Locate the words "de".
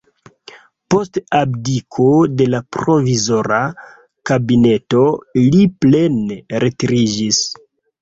2.39-2.47